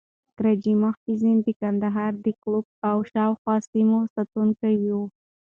ګرجي 0.37 0.73
محافظین 0.81 1.37
د 1.43 1.47
کندهار 1.59 2.11
د 2.25 2.27
قلعه 2.41 2.65
او 2.89 2.97
شاوخوا 3.11 3.55
سیمو 3.71 3.99
ساتونکي 4.13 4.75
وو. 4.89 5.03